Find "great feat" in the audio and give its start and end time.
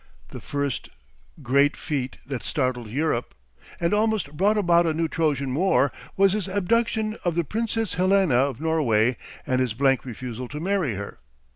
1.43-2.17